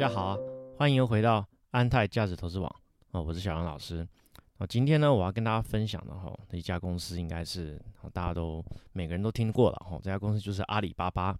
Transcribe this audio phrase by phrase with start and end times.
[0.00, 0.38] 大家好，
[0.78, 2.74] 欢迎回到安泰价值投资网
[3.10, 4.08] 啊，我是小杨老师。
[4.56, 7.78] 哦，今天呢，我要跟大家分享的哈，一家公司应该是
[8.10, 11.38] 大家都每个人都听过了哈，这家公司就是阿里巴巴。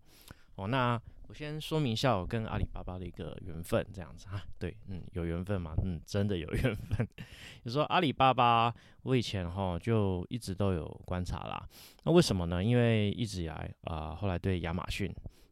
[0.57, 5.74] 哦，那我先说明一下我跟阿里巴巴的一个缘分，这样子啊，对，嗯，有缘分嘛？
[5.82, 7.08] 嗯，真的有缘分。
[7.64, 8.70] 你说阿里巴巴，
[9.04, 11.66] 我以前哈就一直都有观察啦。
[12.04, 12.63] 那为什么呢？
[12.63, 15.11] 因为一直以来啊，后来对亚马逊。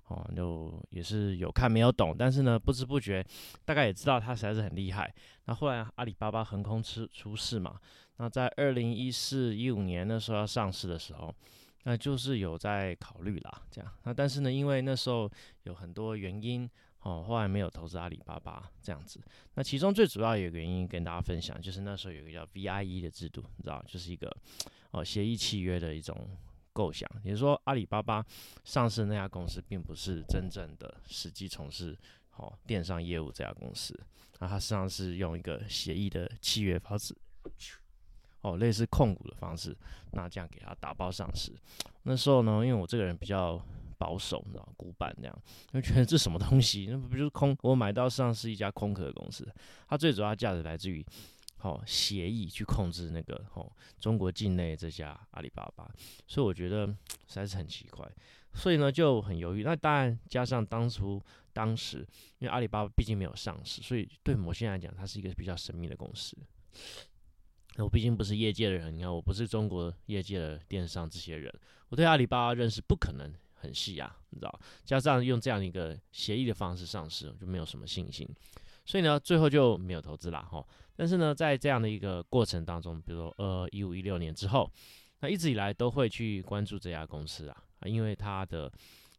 [0.09, 3.25] 哦，就也是有看没有懂，但是呢，不知不觉
[3.65, 5.13] 大概也知道它实在是很厉害。
[5.45, 7.79] 那后来阿里巴巴横空出出世嘛，
[8.17, 11.35] 那在二零一四一五年那时候要上市的时候，
[11.85, 13.93] 那就是有在考虑啦，这样。
[14.05, 15.31] 那但是呢，因为那时候
[15.65, 16.67] 有很多原因，
[17.01, 19.21] 哦，后来没有投资阿里巴巴这样子。
[19.57, 24.35] 那其中最主要有个原因跟大家分享，就是那时候有一个叫 VIE 的制度，你知道，就是一个
[24.93, 26.17] 哦协议契约的一种。
[26.79, 28.25] 构想，也就是说，阿里巴巴
[28.63, 31.99] 上市那家公司并不是真正的实际从事
[32.31, 33.99] 好电商业务这家公司，
[34.39, 37.13] 那它实际上是用一个协议的契约方式，
[38.43, 39.77] 哦，类似控股的方式，
[40.13, 41.53] 那这样给它打包上市。
[42.05, 43.61] 那时候呢，因为我这个人比较
[43.99, 47.57] 保守，你知道，古板那样，就觉得这什么东西，那不就是空？
[47.63, 49.53] 我买到上市一家空壳的公司，
[49.89, 51.05] 它最主要价值来自于。
[51.59, 53.71] 好协议去控制那个哦
[54.01, 55.91] 中国境内这家阿里巴巴，
[56.27, 58.09] 所以我觉得实在是很奇怪，
[58.55, 59.63] 所以呢就很犹豫。
[59.63, 61.99] 那当然加上当初当时
[62.39, 66.37] 因为阿里巴巴毕竟没有上市，所以对某些人来讲，它是一个比较神秘的公司。
[67.77, 71.53] 我毕竟不是业界的人，你看我不是中国业界的电商这些人，
[71.89, 74.61] 我对阿里巴巴认识不可能很细啊，你知道？
[74.85, 78.29] 加上用这样一个协议的方式上市，我就没有什么信心。
[78.89, 80.67] 所以呢，最后就没有投资啦，哈。
[80.97, 84.73] 但是呢，在这样的一个过程当中，比如说呃一五一六年之后，
[85.21, 88.73] 那一直以来都会去关注这家公司啊，啊，因为它的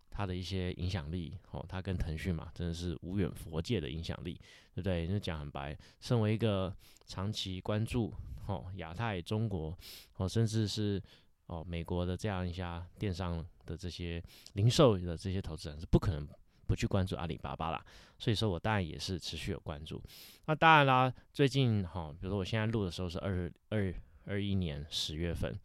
[0.09, 4.33] 它的一些影响力，哦，它跟腾讯嘛，真的是无远佛界的影响力，
[4.73, 5.07] 对不对？
[5.07, 6.75] 就讲很白，身为一个
[7.05, 8.11] 长期关注
[8.47, 9.77] 哦亚太、中国
[10.17, 10.99] 哦，甚至是
[11.45, 14.19] 哦美国的这样一家电商的这些
[14.53, 16.27] 零售的这些投资人，是不可能。
[16.69, 17.83] 不去关注阿里巴巴啦，
[18.19, 19.99] 所以说我当然也是持续有关注。
[20.45, 23.91] 那当然啦，最近哈，比如说我现在录的时候是二二
[24.25, 25.59] 二一年十月份，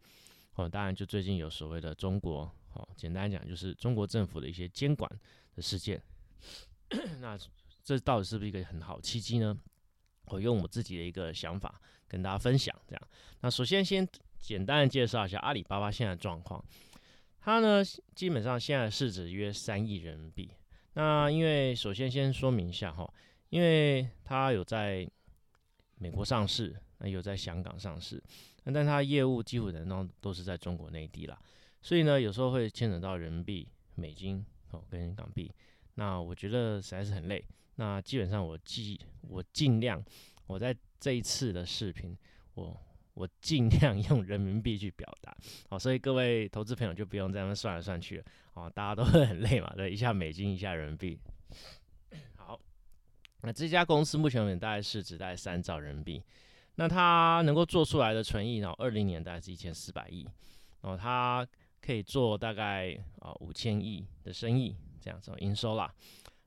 [0.55, 5.07] 哦，当然就最近有所谓的中国，哦，简单讲就是中国政府的一些监管
[5.55, 6.01] 的事件。
[7.21, 7.37] 那
[7.83, 9.55] 这到底是不是一个很好契机呢？
[10.29, 13.07] 我用我自己的一个想法跟大家分享，这样。
[13.41, 14.07] 那首先先
[14.39, 16.65] 简单的介绍一下阿里巴巴现在的状况，
[17.41, 17.83] 它呢
[18.15, 20.49] 基本上现在市值约三亿人民币。
[20.95, 23.09] 那因为首先先说明一下哈，
[23.49, 25.07] 因为它有在
[25.97, 28.21] 美国上市，那有在香港上市，
[28.63, 31.39] 那但它业务基本上都是在中国内地啦，
[31.81, 35.51] 所以呢有时候会牵扯到人民币、美金哦跟港币，
[35.93, 37.45] 那我觉得实在是很累。
[37.75, 40.03] 那基本上我尽我尽量
[40.47, 42.17] 我在这一次的视频
[42.55, 42.75] 我。
[43.15, 45.35] 我尽量 用人民币去表达，
[45.69, 51.17] 好，所以各位投资朋友就不用这样算来算去了，哦，大家都会 很累嘛，对，一下美金，一下人民币。
[52.35, 52.59] 好，
[53.41, 56.21] 那这家公司目前为止大概市值大概三兆人民币，
[56.75, 60.27] 那它能够做出来的存益呢，二零年大概是一千四百亿，
[60.81, 61.47] 哦，它
[61.81, 65.89] 可以做大概啊五千亿的生意这样子营收啦，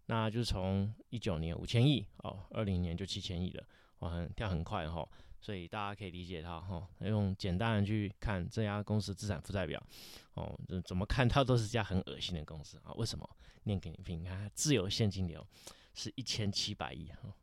[0.04, 3.64] 那就是从一九年五千亿哦，二零年就七千亿了，
[4.00, 5.08] 哇，很跳很快哈。
[5.40, 9.82] 所以大家可以理解它哈，用简单的去看这家公司资产负债表，
[10.34, 12.92] 哦，怎么看它都是家很恶心的公司啊？
[12.94, 13.28] 为什么？
[13.64, 15.46] 念给你听，你看自由现金流
[15.94, 17.34] 是一千七百亿哈，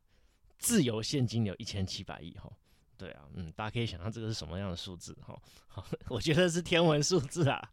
[0.58, 2.52] 自由现金流一千七百亿哈，
[2.98, 5.40] 对啊，嗯，大家可以想象这个是什么样的数字哈？
[5.68, 7.72] 好， 我觉得是天文数字啊，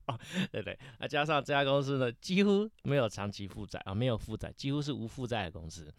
[0.50, 0.78] 对不对？
[0.98, 5.92] 那加上这家公司呢，几乎没有长期负债啊，没有负债，几乎是无负债的公司，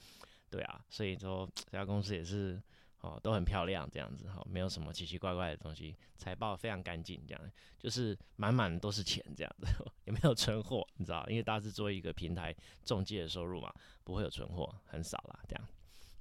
[0.50, 2.62] 对啊，所以说这家公司也是。
[3.04, 9.68] 哦，都很漂亮，这样子哈，没有什么奇奇怪怪的东西，财报非常干净，这样就是满满都是钱，这样子
[10.08, 12.56] 也没有存货，你知道，因为大致作为一个平台
[12.86, 13.74] 中介的收入嘛，
[14.06, 15.68] 不会有存货，很少啦，这样。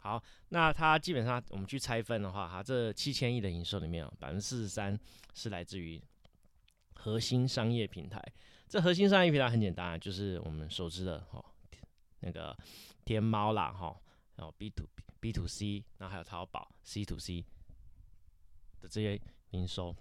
[0.01, 4.99] 好，那它基本上我们去拆分的话，哈这七千亿的营收里面，百分之四十三
[5.35, 6.03] 是来自于
[6.95, 8.21] 核心商业平台。
[8.69, 11.45] 这核心商业平台很简单，就是我们熟知的哈，
[12.19, 12.57] 那个
[13.05, 13.97] 天猫啦，哈，
[14.35, 15.05] 然后 B to B。
[15.23, 17.45] B to C，然后还有淘宝 C to C
[18.81, 19.19] 的这些
[19.51, 19.95] 营收，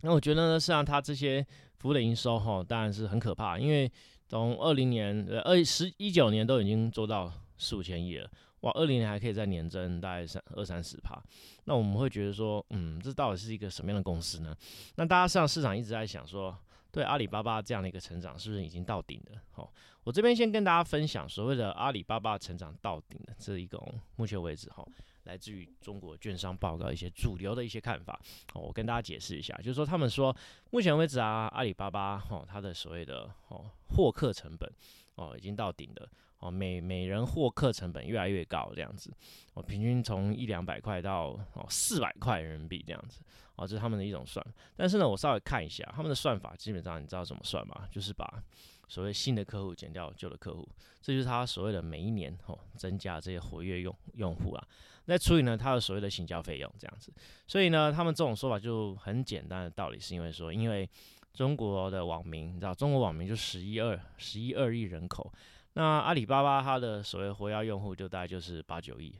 [0.00, 1.46] 那我觉得呢，实际上它这些
[1.76, 3.92] 服务的营收哈，当然是很可怕，因为
[4.26, 11.22] 从二零年呃二十一九年都已经做到四五千亿了，哇，二零年还可以再年增大概三二三十趴，
[11.64, 14.56] 那我们会觉得说，嗯，这到底是一个什么样的公司呢？
[14.94, 16.56] 那大家实际上市场一直在想说，
[16.92, 19.40] 对阿里巴巴这样的一个成长是不是已经到顶了？
[19.52, 19.72] 好，
[20.04, 24.86] 我这边先跟大家分享所谓的阿里巴巴成长到顶的这一种目前为止哈，
[25.24, 28.20] 来自于中国券商报告一些主流的一些看法。
[28.52, 30.34] 好，我跟大家解释一下，就是说他们说
[30.70, 34.70] 目前为止啊，阿里巴巴哈它的所谓的哦获客成本
[35.14, 36.08] 哦已经到顶了。
[36.40, 39.12] 哦，每每人获客成本越来越高，这样子，
[39.54, 43.20] 哦，平均从一两百块到哦四百块人民币这样子，
[43.56, 44.44] 哦，这是他们的一种算。
[44.74, 47.86] 但是呢，我稍微看一下他们的算法，基本上你知道怎么算吗？
[47.92, 48.42] 就是把
[48.88, 50.66] 所谓新的客户减掉旧的客户，
[51.02, 54.66] 这就是他所谓的每一年哦增加这些活跃用用户啊，
[55.06, 57.12] 再除以呢他的所谓的行销费用这样子。
[57.46, 60.88] 所以呢，他们这种说法就很简单的道理，是因为说，因为
[61.34, 65.30] 中国的网民，你知道，中国网民就十一二十一二亿人口。
[65.74, 69.14] 那阿里巴巴它的所谓活跃用户就大概就是八九亿，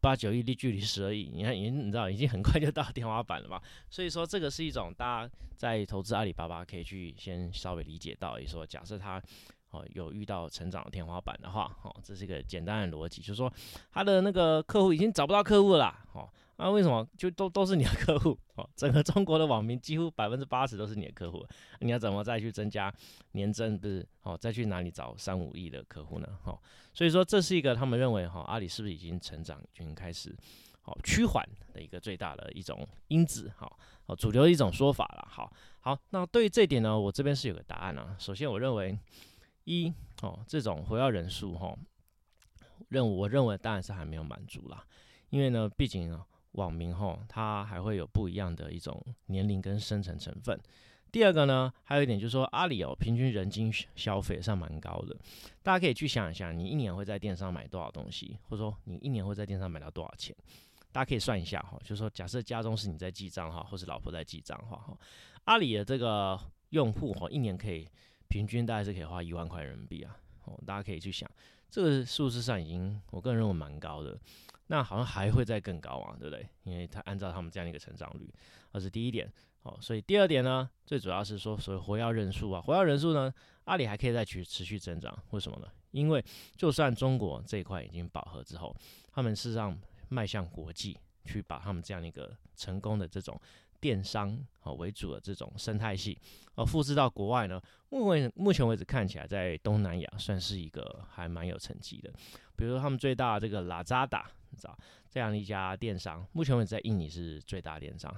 [0.00, 3.62] 八九亿离距离十二亿，你看已经你知道已经很快就到天花板了吧？
[3.88, 9.20] 所以说这个是一种大家在投资阿里巴巴可以去先稍微理解到，也说假设它
[9.70, 13.52] 哦有遇到成长天花板的话，哦这是一个简单的逻辑，就是说
[13.90, 16.28] 它的那个客户已经找不到客户了，哦。
[16.60, 18.68] 那为什么就都都是你的客户哦？
[18.74, 21.46] 整个中国的网民几乎百分之八十都是你的客户，
[21.78, 22.92] 你要怎么再去增加
[23.32, 24.36] 年增不是哦？
[24.36, 26.26] 再去哪里找三五亿的客户呢？
[26.42, 26.58] 哦，
[26.92, 30.36] 所以说这是一个他们认为哈阿里是不是已经成长已经开始
[30.80, 33.72] 好趋缓的一个最大的一种因子哈
[34.06, 35.28] 哦主流的一种说法了。
[35.30, 38.16] 好，好，那对于这点呢，我这边是有个答案啊。
[38.18, 38.98] 首先我认为
[39.62, 41.72] 一哦这种活跃人数哈
[42.88, 44.84] 任务我认为当然是还没有满足啦，
[45.30, 46.24] 因为呢毕竟呢。
[46.58, 50.60] 网民吼，他还会有不一样的一种年龄跟生成成分。
[51.10, 55.16] 第二个呢，还有一点就是说，阿里哦，平均人均消费上蛮高的。
[55.62, 60.36] 大家可以去想一下，你一年会在电商买多少东西，或者说你一年会在电商买到多少钱？
[60.92, 64.98] 大家可以算一下哈，就是说，假设家中是你在记账哈，或是老婆在记账哈，哈，
[65.44, 66.38] 阿里的这个
[66.70, 67.86] 用户哈，一年可以
[68.28, 70.14] 平均大概是可以花一万块人民币啊。
[70.44, 71.30] 哦，大家可以去想，
[71.70, 74.18] 这个数字上已经，我个人认为蛮高的。
[74.68, 76.48] 那好像还会再更高啊，对不对？
[76.62, 78.32] 因为它按照他们这样一个成长率，
[78.72, 79.30] 这是第一点。
[79.62, 83.32] 哦，所以第二点呢，最主要是说，所谓活跃人数啊，活跃人数呢，
[83.64, 85.12] 阿里还可以再去持续增长。
[85.30, 85.66] 为什么呢？
[85.90, 86.24] 因为
[86.56, 88.74] 就算中国这一块已经饱和之后，
[89.10, 89.76] 他们是让
[90.08, 93.38] 迈向国际，去把他们这样一个成功的这种
[93.80, 96.16] 电商哦为主的这种生态系，
[96.54, 97.60] 哦复制到国外呢，
[97.90, 102.12] 目为目前为止看起来在东南亚算是一个还蛮有成绩的。
[102.54, 104.30] 比如说他们最大的这个拉扎达。
[104.58, 104.78] 知道
[105.08, 108.14] 这样的一家电商，目前为止在印尼是最大电商，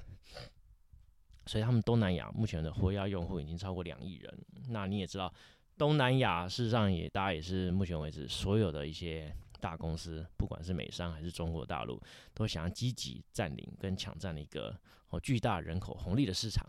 [1.46, 4.38] 所以他们东南亚目前的活跃用户已经超过两亿人。
[4.68, 5.32] 那你也知道，
[5.76, 12.00] 东南亚事实上也大家也是目前为止所有的一些大公司，不管是美商还是中国大陆，
[12.34, 14.76] 都想要积极占领跟抢占的一个
[15.10, 16.66] 哦巨大人口红利的市场。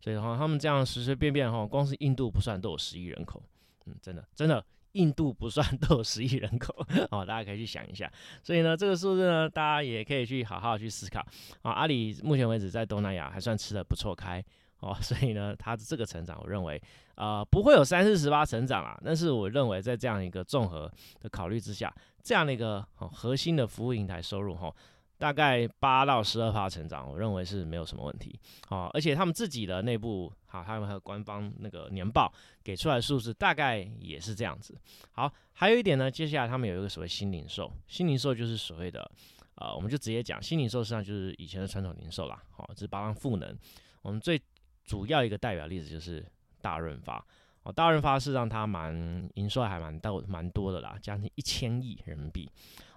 [0.00, 3.42] 所以的话，他们这样随随便便哈，光是印度不算都有十亿人口，
[3.86, 4.64] 嗯，真的真的。
[4.92, 6.74] 印度不算 都有十亿人口
[7.10, 8.10] 哦，大家可以去想一下。
[8.42, 11.20] 所以呢，这个数字呢，大家也可以去好好去思考
[11.62, 11.72] 啊。
[11.72, 14.42] 阿里目前为止在东南亚还算吃的不错开
[14.80, 16.80] 哦，所以呢，它的这个成长，我认为
[17.14, 18.98] 啊不会有三四十八成长啦。
[19.04, 20.90] 但是我认为在这样一个综合
[21.20, 24.74] 的考虑之下，这样的一个核心的服务平台收入哈。
[25.18, 28.38] 大概八到十二趴成长，我认为是没有什么问题。
[28.68, 34.78] 好，而且他们自己的内部，好，他们还有官方那个年报给出来的数字，大概也是这样子。
[35.10, 39.10] 好，还有一点呢，接下来他们有一个所谓新零售，新零售就是所谓的，
[39.56, 42.40] 呃，我们就直接讲新零售实际上就是以前的传统零售啦。
[42.50, 43.58] 好，这是八方赋能。
[44.02, 44.40] 我们最
[44.84, 46.24] 主要一个代表例子就是
[46.62, 47.22] 大润发。
[47.64, 52.48] 哦，大润发是让它蛮营收还蛮到蛮多的啦，将近一千亿人民币。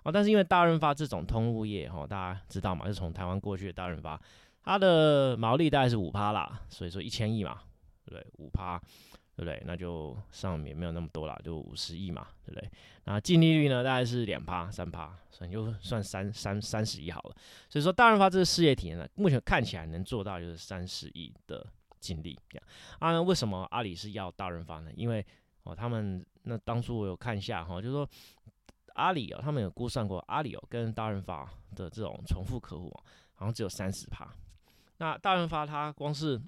[0.03, 4.19] 哦，但是因为大润发这种通路业，哈，大家知道嘛，是从台湾过去的大润发，
[4.63, 7.61] 它的毛利大概是五趴啦，所以说一千亿嘛，
[8.03, 8.25] 对不对？
[8.39, 8.79] 五趴，
[9.35, 9.61] 对不对？
[9.65, 12.67] 那就上面没有那么多啦，就五十亿嘛，对不对？
[13.03, 17.35] 那净利率呢，大概是两趴、三趴，所以就算三三三十亿好了。
[17.69, 21.63] 所以说大润发这个事业体呢，目前看起来能做到就是三十亿的
[21.99, 22.35] 净利。
[22.49, 22.67] 这样
[22.97, 24.89] 啊，为什么阿里是要大润发呢？
[24.95, 25.23] 因为
[25.61, 28.09] 哦，他们那当初我有看一下哈，就是说。
[28.95, 31.45] 阿里哦，他们有估算过，阿里哦跟大润发
[31.75, 32.91] 的这种重复客户
[33.33, 34.31] 好像只有三十趴。
[34.97, 36.39] 那大润发它光是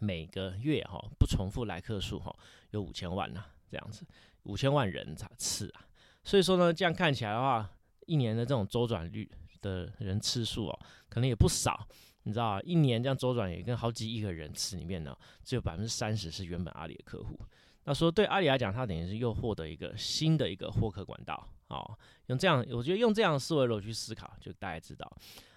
[0.00, 2.34] 每个月哈不重复来客数哈
[2.70, 4.06] 有五千万呐，这样子
[4.44, 5.84] 五千万人次啊。
[6.22, 7.70] 所以说呢，这样看起来的话，
[8.06, 11.86] 一年的这种周转率的人次数哦，可能也不少。
[12.22, 17.38] 你知道啊一年这样周转也跟好几亿个人次里面呢，只有百分之三十是原本阿里的客户。
[17.84, 21.46] 那说对阿里来讲，它等于是又获得一个新的一个获客管道。
[21.68, 25.10] 哦，用这样，我觉得用这样的思维逻辑去思考，就大家知道。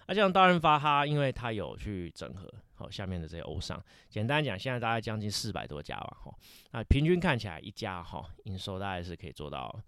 [0.06, 3.82] 那像大润发，它因为它有去整合，好下面的这些欧商。
[4.08, 6.34] 简单讲，现在大概将近四百多家吧，哈，
[6.70, 9.78] 那平均看起来一家哈营收大概是可以做到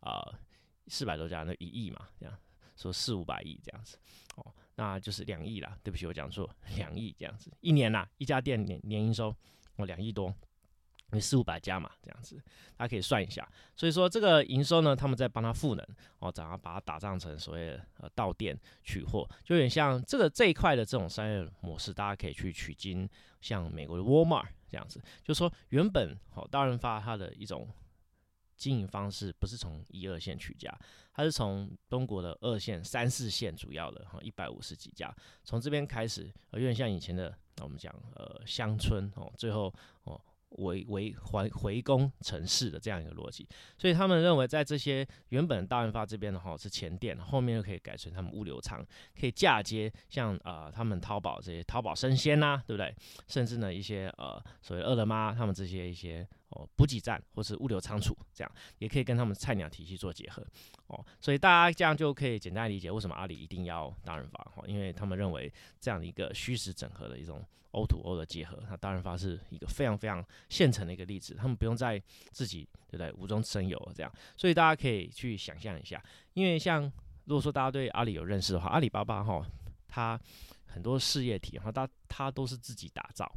[0.00, 0.20] 啊
[0.88, 2.38] 四百多家那一亿嘛，这样
[2.76, 3.96] 说四五百亿这样子，
[4.36, 5.78] 哦，那就是两亿啦。
[5.82, 9.34] 对不起，我讲错，两亿这样子，一年呐一家店年年营收
[9.76, 10.34] 哦两亿多。
[11.12, 12.36] 为四五百家嘛，这样子，
[12.76, 13.48] 大家可以算一下。
[13.74, 15.86] 所以说这个营收呢，他们在帮他赋能
[16.18, 23.08] 哦，怎样把它打造成所谓的呃到店取货，就有点像这个这一块的这种商业模式，大家可以去取经，
[23.40, 27.68] 像美国的 Walmart 这样子，就说原本好大润发它的一种
[28.56, 30.72] 经营方式不是从一二线取家，
[31.12, 35.12] 它是从中国的二线、三四线主要的哈一百五十几家，
[35.42, 39.74] 从这边开始，有点像以前的我们讲呃乡村哦，最后。
[40.58, 48.84] 为为回回攻城市的这样一个逻辑，所以他们认为在这些原本大润发这边的话是前店，后面又可以改成他们物流仓，
[49.18, 52.94] 可以嫁接像呃他们淘宝这些淘宝生鲜呐，对不对？
[53.28, 56.26] 甚至呢一些呃所谓饿了么他们这些一些。
[56.50, 60.44] 哦，补给站或是物流仓储，这样也可以跟他们菜鸟体系做结合
[60.88, 72.02] 哦，所以大家这样就可以简单理解为什么阿里一定要大润发哈，因为他们认为这样的一个虚实整合的一种 O to O 的结合，那大润发是一个非常非常现成的一个例子，他们不用再
[72.32, 76.02] 自己对不对无中生有这样，所以大家可以去想象一下，
[76.34, 76.82] 因为像
[77.26, 79.46] 如果说大家对阿里有认识的话，阿里巴巴哈，
[79.86, 80.20] 它
[80.66, 83.32] 很多事业体哈，它它都是自己打造。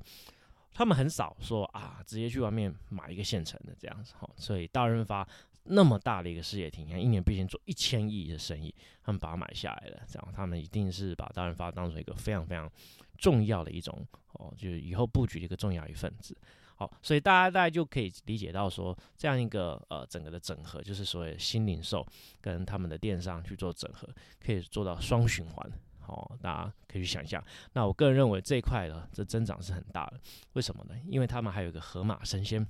[0.74, 5.28] 他们很少说啊，直接去外面买一个现成的这样子哈，所以大润发
[5.66, 12.70] 那么大的一个事业体，你看一年毕竟做一千亿的生意，他们把它买下来了，这样他们一定是把大润发当成一个非常非常
[13.18, 16.36] 重要的一种哦，就是以后布局的一个重要一份子。
[16.76, 22.06] 好，所以大家大概就可以理解到说，这样一个呃整个的整合，就是所谓新零售
[22.42, 24.10] 跟他们的电商去做整合，
[24.44, 25.72] 可以做到双循环。
[26.04, 27.44] 好，大家可以去想象。
[27.72, 30.20] 那我个人认为这一块呢这增长是很大的，
[30.54, 30.96] 为什么呢？
[31.08, 32.66] 因为他们还有一个河马生鲜。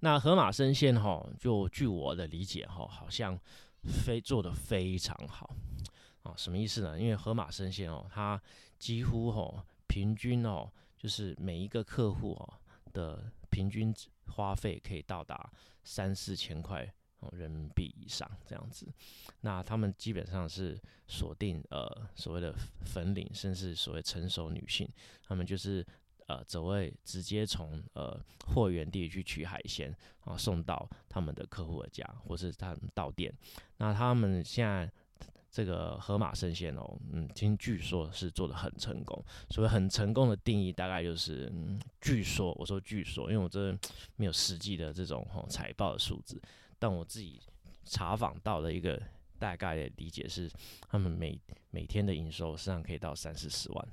[0.00, 3.38] 那河马生鲜哈，就据我的理解哈，好像
[4.04, 5.56] 非做的非常好
[6.22, 6.34] 啊。
[6.36, 7.00] 什么意思呢？
[7.00, 8.40] 因为河马生鲜哦，它
[8.78, 12.54] 几乎哦平均哦，就是每一个客户哦
[12.92, 13.94] 的平均
[14.26, 15.50] 花费可以到达
[15.82, 16.92] 三四千块。
[17.20, 18.86] 哦人民币以上这样子，
[19.40, 22.54] 那他们基本上是锁定呃所谓的
[22.84, 24.88] 粉领，甚至所谓成熟女性，
[25.26, 25.84] 他们就是
[26.26, 29.94] 呃只会直接从呃货源地去取海鲜
[30.24, 33.32] 啊送到他们的客户的家，或是他们到店。
[33.78, 34.90] 那他们现在
[35.50, 39.24] 这个河马生鲜哦，嗯，听据说是做的很成功。
[39.48, 43.72] 所谓很成功的定义，大概就是嗯，据说我说据说，因为我这
[44.16, 46.38] 没有实际的这种哦财报的数字。
[46.78, 47.40] 但我自己
[47.84, 49.00] 查访到的一个
[49.38, 50.50] 大概的理解是，
[50.88, 51.38] 他们每
[51.70, 53.88] 每天的营收实际上可以到三四十万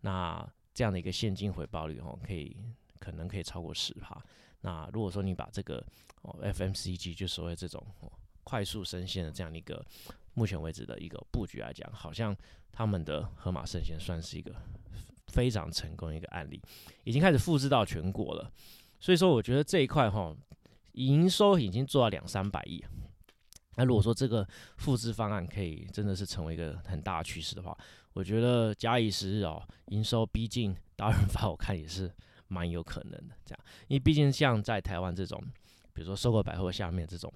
[0.00, 2.56] 那这样的一个现金回报率哦，可以
[2.98, 4.20] 可能可以超过十趴。
[4.62, 5.84] 那如果说你把这个
[6.22, 7.84] 哦 FMCG 就所谓这种
[8.44, 9.84] 快速生鲜的这样的一个
[10.34, 12.36] 目前为止的一个布局来讲，好像
[12.72, 14.54] 他们的盒马生鲜算是一个
[15.28, 16.60] 非常成功的一个案例，
[17.04, 18.52] 已经开始复制到全国了。
[18.98, 20.34] 所以说，我觉得这一块哈。
[20.92, 22.84] 营收已经做到两三百亿，
[23.76, 27.76] 那如果说这个复制方案可以真的是成为一个很大的趋势的话，
[28.12, 32.12] 我觉得假以时日哦，营收逼近达人发，我看也是
[32.48, 33.34] 蛮有可能的。
[33.44, 35.40] 这样，因为毕竟像在台湾这种，
[35.92, 37.32] 比如说收购百货下面这种。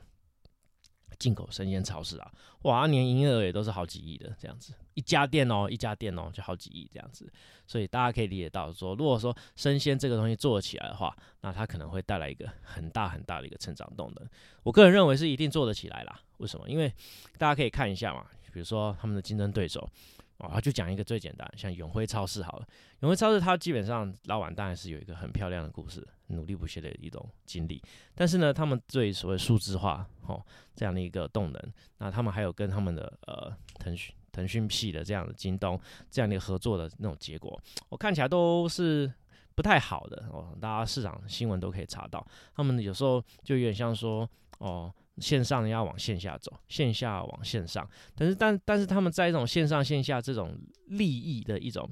[1.18, 7.30] 进口生鲜超市啊，哇，年营业额也都是好几亿的这样子，一家店哦，一家店哦，就好几亿这样子，
[7.66, 14.28] 所以大家可以理解到说，如果说生鲜这个东西做起来的话，那它可能会带来一个很大很大的一个成长动能。
[14.62, 16.20] 我个人认为是一定做得起来啦。
[16.38, 16.68] 为什么？
[16.68, 16.92] 因为
[17.38, 19.88] 大家可以看一下嘛，比如说他们的竞争对手。
[20.38, 22.66] 哦，就讲一个最简单，像永辉超市好了。
[23.00, 27.80] 永辉超市它基本上老板当然是有一个很漂亮的故事，努力不懈的一种经历。
[28.14, 39.10] 但是呢，他们对所谓数字化哦这样的一个动能，那他们还有跟他们的呃腾讯腾讯系的这样的京东这样的合作的那种结果，我看起来都是
[39.54, 40.56] 不太好的哦。
[40.60, 42.26] 大家市场新闻都可以查到，
[42.56, 44.92] 他们有时候就有点像说哦。
[45.18, 51.88] 线上要往线下走，线下往线上，但是但但是他们在一种线上线下这种利益的一种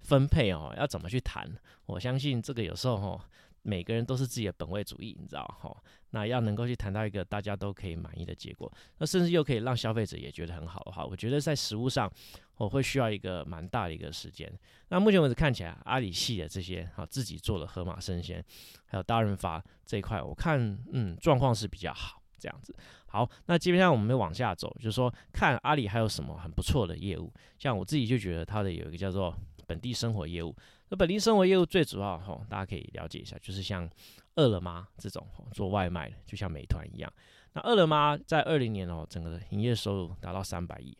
[0.00, 1.46] 分配哦，要怎么去谈？
[1.86, 3.28] 我相信这个有时候哈，
[3.62, 5.76] 每个人都是自己的本位主义，你知道哈？
[6.10, 12.10] 那要能够去谈到一个大家都可以满意的结果，那甚至又可以让消费者也觉得很好的话，我觉得在实物上
[12.56, 14.50] 我会需要一个蛮大的一个时间。
[14.88, 18.44] 那目前为止看起来，阿里系的这些哈自己做的盒马生鲜，
[18.84, 22.21] 还有大润发这一块，我看嗯状况是比较好。
[22.42, 22.74] 这样子，
[23.06, 27.32] 好，那基本上我们往下走，就是说看阿里还有什么很不错的业务。
[27.56, 29.32] 像我自己就觉得它的有一个叫做
[29.64, 30.52] 本地生活业务。
[30.88, 33.88] 那本地生活业务最主要哈，大家可以了解一下，就是像
[34.34, 37.12] 饿了么这种做外卖的，就像美团一样。
[37.52, 40.96] 那饿了么在二零年哦，整个营业收入达到三百亿，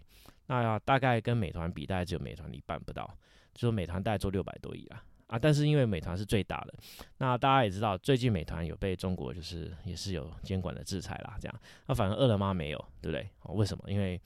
[0.46, 3.04] 那大概跟美团比，大概只有美团一半不到，
[3.52, 5.38] 就说美团大概做六百多亿啊啊！
[5.38, 6.74] 但是因为美团是最大的，
[7.18, 11.60] 那大家也知道，最近美团有被中国就是也是有监管的制裁啦，这样。
[11.86, 13.28] 那反而饿了么没有，对不对？
[13.42, 13.90] 哦，为什么？
[13.90, 14.20] 因为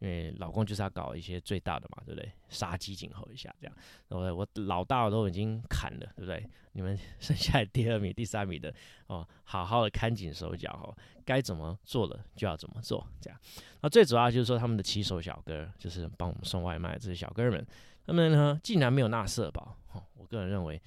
[0.00, 2.30] 因为老公就是要搞一些最大的嘛，对不对？
[2.48, 3.76] 杀鸡儆猴一下，这样。
[4.08, 6.48] 我我老大都已经砍了，对不对？
[6.72, 8.72] 你们 剩下第二名、第三名的
[9.08, 13.38] 哦，好好的看紧手脚哦，该怎么做的就要怎么做，这样。
[13.82, 17.66] 那最主要就是说，他们的骑手小哥，就是帮我们送外卖这些小哥们，
[18.06, 20.80] 他们呢竟然没有纳社保，哦，我个人认为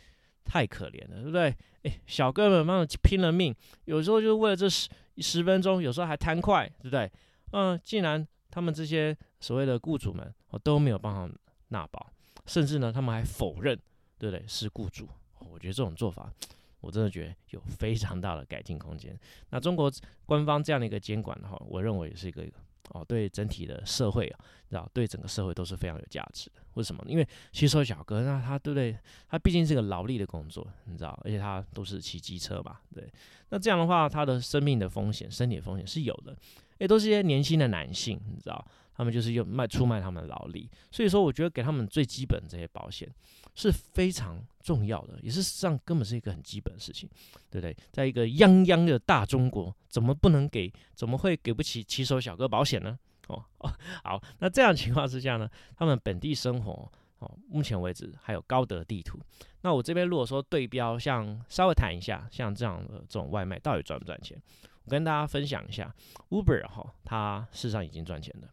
[0.44, 1.56] 太可怜了，对不对？
[1.84, 3.56] 诶，小哥们帮拼了命，
[3.86, 7.12] 有时候就为了这十十分钟，有时候还贪快，对不对？
[7.52, 8.28] 嗯，竟然。
[8.56, 11.28] 他们这些所谓的雇主们，我都没有办法
[11.70, 12.14] 纳保，
[12.46, 13.76] 甚至呢，他们还否认，
[14.20, 14.48] 对不对？
[14.48, 15.10] 是雇主。
[15.40, 16.32] 我觉得这种做法，
[16.80, 19.20] 我真的觉得有非常大的改进空间。
[19.50, 19.92] 那中国
[20.28, 22.46] 官方这样的一个监管的话，我认为也是一个
[22.90, 26.62] 哦，对整体的社会啊，知道对整个社会都是非常有价值的。
[26.74, 27.04] 为什么？
[27.08, 28.98] 因为骑手小哥，那他对不对？
[29.30, 33.08] 他毕竟是个劳力的工作，你知道，而且他都是骑机车嘛，对。
[33.50, 36.36] 那这样的话，他的生命的风险、身体的风险是有的。
[36.80, 43.08] 也都是一些年轻的男性，你知道，他们就是用卖出卖他们的劳力，所以说我觉得给他们最基本这些保险
[43.56, 47.10] 是非常重要的，也是实际上根本是一个很基本的事情，
[47.50, 47.76] 对不对？
[47.92, 50.72] 在一个泱泱的大中国，怎么不能给？
[50.96, 52.98] 怎么会给不起骑手小哥保险呢？
[53.28, 59.20] 哦哦， 好，那这样情况之下呢，他们本地生活哦，目前为止还有高德地图。
[59.62, 64.38] 那我这边如果说对标，像稍微谈一下，像这样的这种外卖到底赚不赚钱？
[64.84, 65.96] 我跟大家分享一下
[66.30, 68.50] ，Uber 哈，它事实上已经赚钱的，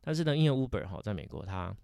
[0.00, 1.76] 但是呢，因为 Uber 哈，在美国它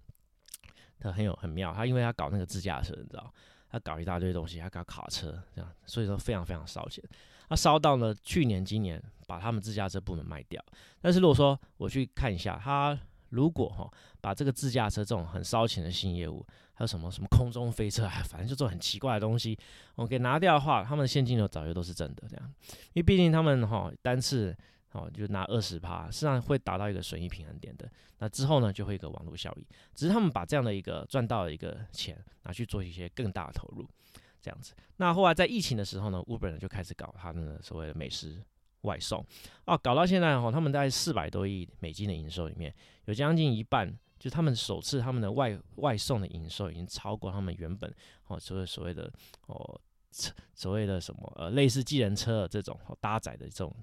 [1.01, 3.33] 他很有很妙，他因为他搞那个自驾车，你知道，
[3.71, 7.03] 他搞一大堆东西，他搞卡车这样，所以说非常非常烧钱。
[7.49, 10.63] 他烧到呢，去年今年把他们自驾车部门卖掉。
[11.01, 13.89] 但是如果说我去看一下，他如果哈
[14.21, 16.45] 把这个自驾车这种很烧钱的新业务，
[16.75, 19.57] 还有什么什么空中飞车啊，反正就做很奇怪的东西，
[19.95, 22.53] 我给拿掉的话，他们的现金流早就都是正的这样，
[22.95, 24.57] 因为毕竟他们哈单次
[24.97, 27.91] 哦就拿二十趴，实际上会达到一个损益平衡点的。
[28.19, 33.87] 那之后呢，就会一个网络效益，只是他们把这样的一个赚到的一个钱拿去做一些更大的投入，
[34.41, 34.75] 这样子。
[34.97, 38.43] 那后来在疫情的时候呢，Uber 呢就开始搞他们的所谓的美食
[38.83, 39.25] 外送
[39.67, 43.97] 哦，搞到现在哈，他们在四百多亿美金的营收里面，有将近一半。
[44.19, 47.95] 就他们首次他们的外外送的营收已经超过他们原本
[48.29, 49.13] 哦，所谓所谓的
[49.47, 49.79] 哦，
[50.55, 53.77] 所谓的什么呃，类似计程车这种搭载的这种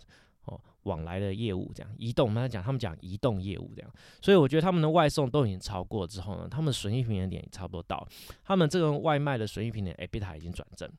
[0.83, 3.91] 往来的业务，这样移动，我们讲他们讲移动业务这样，
[4.21, 8.07] 所以我觉得他们的外送都已经超过之后呢，他们损益平衡点也差不多到，
[8.43, 10.89] 他们这个外卖的损益平衡点 EBITDA 已经转正，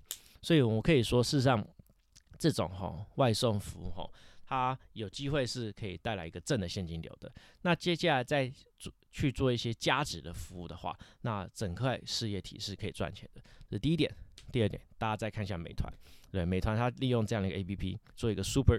[0.42, 1.66] 所以我可以说事实上
[2.38, 4.08] 这种哈外送服务哈。
[4.46, 7.32] 它有机会是可以带来一个正的现金流的。
[7.62, 8.46] 那接下来再
[8.78, 13.40] 做去做一些加值的服务的话，那整块事业体是可以赚钱的。
[13.70, 14.14] 这是第一点。
[14.52, 15.90] 第二点，大家再看一下美团，
[16.30, 18.78] 对，美团它利用这样的一个 A P P 做一个 super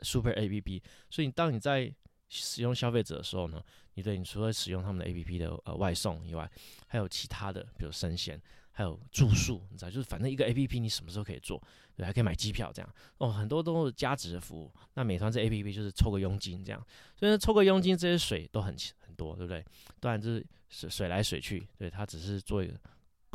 [0.00, 1.94] super A P P，所以当你在
[2.28, 3.62] 使用消费者的时候呢，
[3.94, 6.50] 你对你除了使用他们的 A P P 的呃外送以外，
[6.86, 8.40] 还有其他的，比如生鲜。
[8.76, 11.62] 还有住宿，你知道，就是反正一个 A P P 你什么时候可以做，
[11.94, 14.68] 对，还可以买机票这样，哦，很多都是加值的服务。
[14.94, 19.64] 那美团这 A P P 就是抽个佣金这样，所以抽个佣金，这些水都很很多，对不对？
[20.00, 22.74] 当然就是水水来水去，对，它只是做一个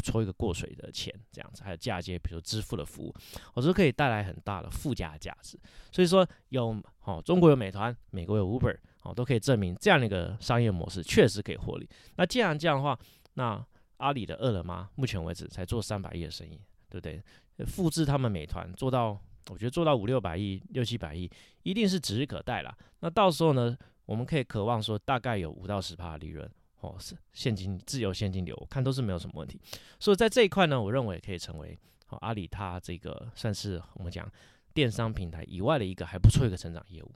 [0.01, 3.13] 抽一个过水的钱这样子，还有嫁接，比如支付的服务，
[3.53, 5.59] 我说可以带来很大的附加价值。
[5.91, 11.89] 所以说有哦，中国有美团，美国有 Uber，哦，都可以证明这样的一个商业模式确实可以获利。
[12.15, 12.97] 那既然这样的话，
[13.33, 13.65] 那
[13.97, 16.59] 阿里的饿了么，目前为止才做三百亿的生意，
[16.89, 17.21] 对不对？
[17.65, 21.29] 复制他们美团做到，我觉得做到五六百亿、六七百亿，
[21.63, 22.73] 一定是指日可待了。
[23.01, 26.49] 那到时候呢，我们可以渴望说，大概有五到十趴的利润，
[26.81, 29.59] 哦，是现金自由现金流，我看都是没有什么问题。
[29.99, 34.29] 所以在这一块呢，我认为可以成为好阿里它这个算是我们讲
[34.73, 37.11] 电商平台以外的一个还不错一个成长业务。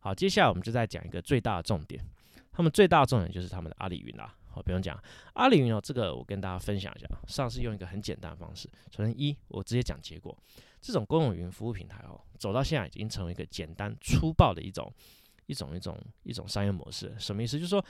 [0.00, 2.04] 好，接下来我们就再讲一个最大的重点，
[2.52, 4.34] 他们最大的重点就是他们的阿里云啦。
[4.54, 4.98] 哦，不用讲，
[5.34, 7.06] 阿里云哦，这个我跟大家分享一下。
[7.26, 10.34] 上次用一个很简单的方式，首先一，我直接讲结果。
[10.80, 14.90] 这种公有云服务平台哦，走到现在已经成为一个简单粗暴的一种
[15.46, 17.14] 一种一种一种商业模式。
[17.18, 17.58] 什么意思？
[17.58, 17.84] 就是说，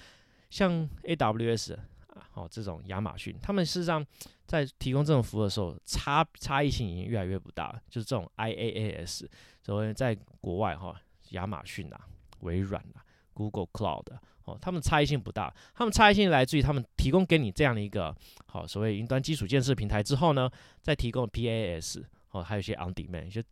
[0.50, 1.74] 像 AWS
[2.08, 4.04] 啊，哦，这种亚马逊，他们事实上
[4.46, 7.80] 在提供这种服务的时候，差差异性已经越来越不大了。
[7.88, 9.26] 就是这种 IaaS，
[9.62, 12.00] 所谓在国外哈，亚马逊啊、
[12.40, 13.02] 微软啊。
[13.36, 14.06] Google Cloud
[14.44, 22.02] 哦，他们差异性不大，他们差异性来自于他们提供给你这样的一个好所谓云端基础建设平台之后呢，再提供 PaaS
[22.38, 23.42] 哦，还有一些 On Demand 一些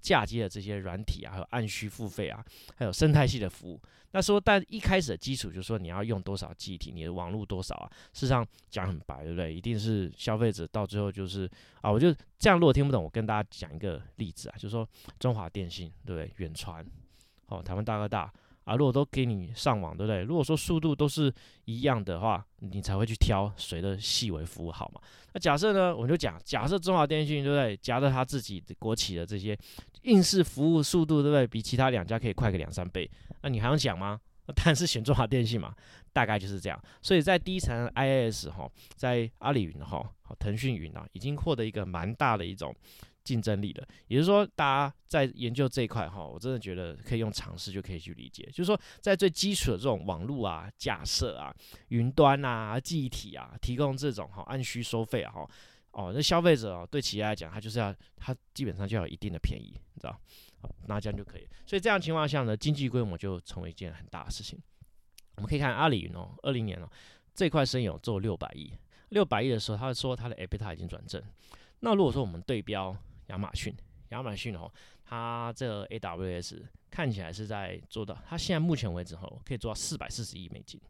[0.00, 2.44] 嫁接的这些软体啊，还有按需付费啊，
[2.76, 3.80] 还有生态系的服务。
[4.14, 7.90] 那说，但一开始的基础就是说你要用多少记忆体，你的网络多少啊？
[8.12, 9.54] 事实上讲很白，对不对？
[9.54, 11.50] 一定是消费者到最后就是
[11.80, 12.58] 啊，我就这样。
[12.58, 14.86] 如果听不懂，我跟大家讲一个例子啊，就是说
[15.18, 16.30] 中华电信，对不对？
[16.36, 16.84] 远传，
[17.46, 18.30] 哦，台湾大哥大
[18.64, 20.22] 啊，如果都给你上网，对不对？
[20.22, 21.32] 如果说速度都是
[21.64, 25.00] 一样的话，你才会去挑谁的细微服务好嘛？
[25.34, 27.76] 那假设呢，我就讲，假设中华电信，对不对？
[27.78, 29.58] 夹着他自己的国企的这些
[30.02, 31.46] 硬式服务速度，对不对？
[31.46, 33.10] 比其他两家可以快个两三倍。
[33.42, 34.20] 那你还用讲吗？
[34.46, 35.72] 那当然是选中华电信嘛，
[36.12, 36.80] 大概就是这样。
[37.00, 40.04] 所以在第一层 IaaS 哈，在阿里云哈、
[40.38, 42.74] 腾讯云啊，已经获得一个蛮大的一种
[43.24, 43.86] 竞争力的。
[44.08, 48.44] 也就是说，大家在研究这一块哈，我真的觉得可以用尝试就可以去理解。
[48.52, 51.54] 就是说，在最基础的这种网络啊、架设啊、
[51.88, 55.48] 云端啊、记忆体啊，提供这种哈按需收费哈，
[55.92, 60.20] 哦，那消费者哦对企业来讲，他就是要他基本上就要有一定的便宜，你知道。
[60.86, 64.56] 那这样就可以，所以这样情况下呢，经济规模就成为一件很大的事情。
[65.34, 66.88] 我们可以看阿里云哦，二零年哦，
[67.34, 68.72] 这块生意有做六百亿，
[69.08, 71.20] 六百亿的时候，他说他的 EBITDA 已经转正。
[71.80, 72.96] 那如果说我们对标
[73.28, 73.74] 亚马逊，
[74.10, 74.70] 亚马逊哦，
[75.04, 80.80] 它这 AWS 看起来是在做到，它现在目前为止哦，可以做到四百四十亿美金，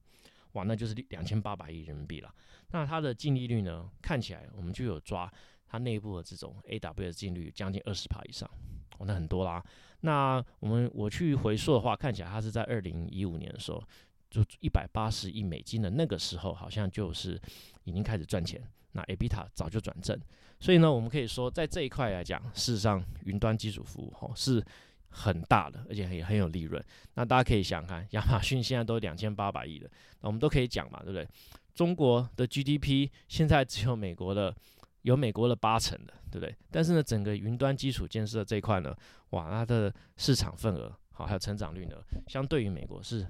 [0.52, 2.34] 哇，那就是两千八百亿人民币了。
[2.70, 5.32] 那它的净利率呢，看起来我们就有抓
[5.66, 8.48] 它内部的这种 AWS 净率将近二十帕以上。
[8.98, 9.62] 哦那很多啦。
[10.00, 13.82] 那我们我去回溯的话，看起来它是在二零一五年的时候，
[14.30, 17.40] 就一百八十亿美金的那个时候，好像就是
[17.84, 18.62] 已经开始赚钱。
[18.92, 20.18] 那 Abita 早就转正，
[20.60, 24.64] 所以呢，我们可以说在这一块来讲，事实上云端基础服务吼是
[25.08, 26.82] 很大的，而且也很有利润。
[27.14, 31.26] 那大家可以想想看，亚马逊现在都两千八百亿了，那我们都可以讲嘛，对不对？
[31.74, 34.54] 中国的 GDP 现在只有美国的。
[35.02, 36.54] 有美国的八成的，对不对？
[36.70, 38.96] 但是呢，整个云端基础建设这一块呢，
[39.30, 41.96] 哇，它的市场份额好，还有成长率呢，
[42.28, 43.26] 相对于美国是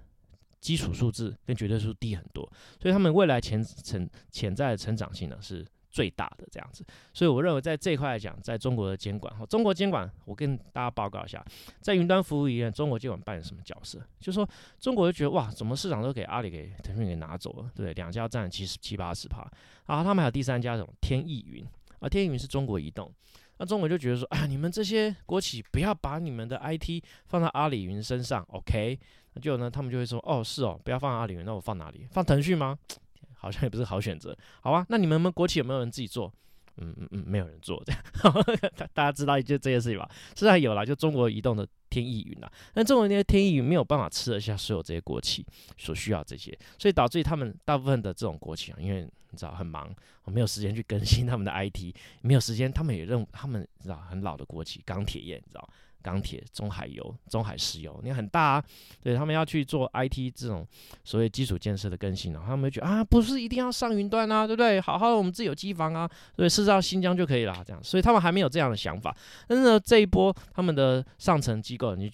[0.63, 6.87] 基础数字跟绝对数低很多，所以他们未来潜成潜在的成长性呢是最大的这样子。
[7.13, 11.45] 所以我认为在这一块来讲，在中国的监管哈，中国监管，我跟大家报告一下，
[11.81, 13.99] 在云端服务里面，中国监管扮演什么角色？
[14.21, 14.49] 就是说，
[14.79, 17.93] 中国就觉得哇，怎么市场都给阿里给腾讯给拿走了，对不对？
[17.95, 19.47] 两家占七十七八十趴。
[19.87, 21.67] 然后他们还有第三家什么天翼云
[21.99, 22.09] 啊？
[22.09, 23.13] 天翼云是中国移动，
[23.59, 28.99] 那中国就觉得说，哎，你们这些国企不要把你们的 IT 放到阿里云身上，OK？
[29.41, 32.07] 就呢，他们就会说，哦，是哦，不要放阿里云，那我放哪里？
[32.11, 32.79] 放腾讯吗？
[33.35, 34.37] 好像也不是好选择。
[34.61, 36.33] 好啊，那你们们国企有没有人自己做？
[36.77, 38.45] 嗯嗯嗯，没有人做这样，
[38.95, 40.09] 大家知道就这件事情吧？
[40.35, 45.45] 实上有了，就中国移动的天翼云啊，但中国那些天翼云没有办法吃得下所有这些国企
[45.77, 55.69] 所需要这些，所以导致他们大部分的这种国企啊，因为你知道很忙，没有时间去更新他们的 IT，没有时间，他们也认他们知道很老的国企钢铁业，你知道。
[56.03, 58.65] 钢铁、中海油、中海石油，你很大啊，
[59.03, 60.67] 对他们要去做 IT 这种
[61.05, 64.81] 所谓基础建设的更新啊，他们觉得啊，不是一定要上云端啊，对不对？
[64.81, 69.17] 好好的，我们自己有机房啊，对是到新疆就可以了，这样，所以他们还没有这样的想法。
[69.47, 72.13] 但是呢，这一波他们的上层机构，你。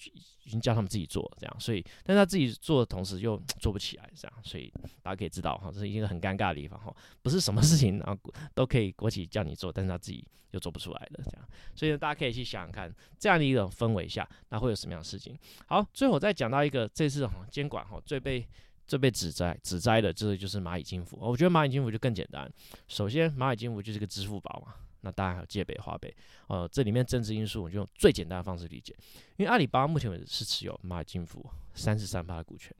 [0.49, 8.17] 已经叫他们自己做这样，所以，但他自己做的同时又 做不起来，这样，所以大家可以知道哈，这是一个很尴尬的地方哈，不是什么事情啊
[8.55, 15.37] 都可以国企叫你做，但是他自己又做不出来的这样，所以呢大家可以去想想看，这样的一种氛围下，那会有什么样的事情？
[15.67, 18.43] 好，最后再讲到一个这次哈监管哈最被
[18.87, 22.51] 最被指摘指摘的，这就是蚂蚁金服，我觉得蚂蚁金服就更简单，
[22.87, 24.73] 首先蚂蚁金服就是个支付宝嘛。
[25.01, 26.13] 那当然还有借呗、花呗，
[26.47, 28.93] 呃，这里面政治因素，我就用最简单的方式理解。
[29.37, 32.75] 因为阿里巴巴目前为止是持有蚂蚁金服三十三的股权。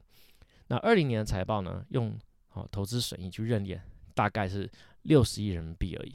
[0.68, 2.18] 那二零年的财报呢，用
[2.52, 3.80] 哦投资损益去认列，
[4.14, 4.70] 大概是
[5.02, 6.14] 六十亿人民币而已。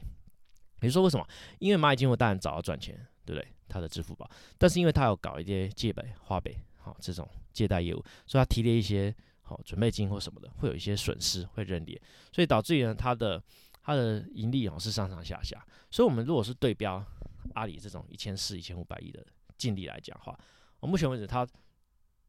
[0.82, 1.28] 你说为什么？
[1.58, 3.48] 因为蚂蚁金服当然早要赚钱，对不对？
[3.68, 12.00] 它的支付宝，但是因为它有搞一些借呗、花呗，好这种借贷业务，所以它提了一些好准备金或什么的，会有一些损失会认列，
[12.32, 13.42] 所以导致于呢它的。
[13.86, 17.06] 它的盈利哦是上上下下，所以我们如果是对标
[17.54, 19.24] 阿里这种一千四、一千五百亿的
[19.60, 20.36] 净利来讲话，
[20.80, 21.48] 我目前为止它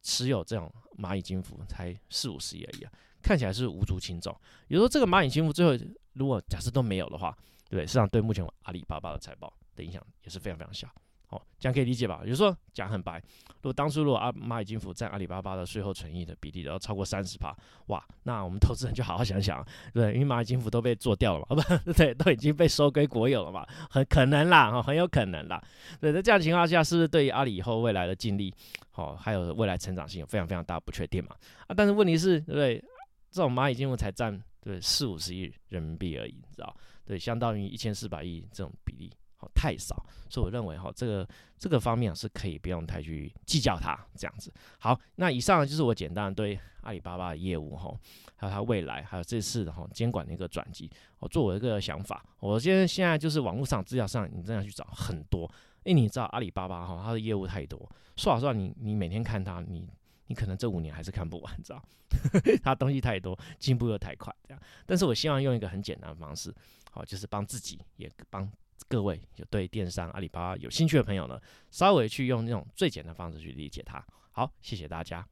[0.03, 2.93] 持有这种蚂蚁金服才四五十亿而已啊，
[3.23, 4.39] 看起来是无足轻重。
[4.69, 7.35] 比如说这个蚂蚁金服最后如果假设都没有的话，
[7.71, 10.87] 对，市场对目前阿里巴巴的财报的影响也是非常非常小。
[11.29, 12.21] 哦，这样可以理解吧？
[12.23, 17.53] 比如说讲很白，如果当初如果阿蚂蚁金服占阿里巴巴的税后存益的比例然后超过三十趴，
[17.87, 25.63] 哇，那我们投资人就好好想想，对，因为蚂蚁金服都被做掉了嘛，不 对，都已经被收归国有了嘛，很可能啦，哈，很有可能啦。
[26.01, 28.55] 对，在这样的情况下，是不是对于阿里以后未来的净利，
[28.91, 31.35] 好，还有未来成长性有非常非常大不确定嘛？
[31.67, 32.83] 啊，但是问题是，对？
[33.29, 36.75] 这种蚂蚁金服才占对四五十亿人民币而已，你知道？
[37.05, 39.13] 对，相当于一千四百亿这种比例。
[39.55, 41.29] 太少，所以我认为哈，这个
[41.59, 44.53] 这个方面是可以不用太去计较它这样子。
[44.79, 47.95] 好，那以上就是我简单对阿里巴巴的业务哈，
[48.37, 52.25] 还有它未来，还有这次的哈监管的一个转机，我作为一个想法。
[52.39, 55.51] 我现在现在就是网络上资料上，你这样去找很多，
[55.85, 57.79] 因为你知道阿里巴巴哈，它的业务太多，
[58.17, 59.89] 说老实话，你你每天看它，你
[60.27, 61.83] 你可能这五年还是看不完，知道？
[62.63, 64.63] 它东西太多，进步又太快，这样。
[64.87, 66.55] 但是我希望用一个很简单的方式，
[66.91, 68.51] 好，就是帮自己也帮。
[68.89, 74.05] 各位有对电商阿里巴巴有兴趣的朋友呢，稍微去用那种最简单方式去理解它。
[74.33, 75.27] 好，谢谢大家。